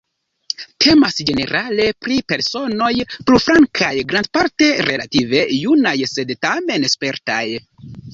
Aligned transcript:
Temas 0.83 1.17
ĝenerale 1.25 1.83
pri 2.05 2.15
personoj 2.31 2.87
plurflankaj, 3.27 3.91
grandparte 4.13 4.71
relative 4.87 5.43
junaj 5.57 5.93
sed 6.15 6.33
tamen 6.47 6.89
spertaj. 6.95 7.43